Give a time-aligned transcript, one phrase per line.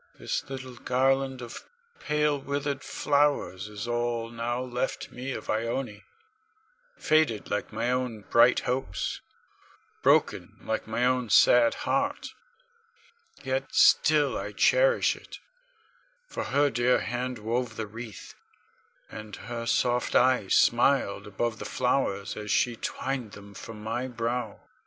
[0.17, 1.63] This little garland of
[1.99, 6.03] pale, withered flowers is all now left me of Ione,
[6.97, 9.21] faded like my own bright hopes,
[10.01, 12.29] broken like my own sad heart.
[13.43, 15.37] Yet still I cherish it,
[16.27, 18.33] for her dear hand wove the wreath,
[19.11, 24.61] and her soft eyes smiled above the flowers as she twined them for my brow.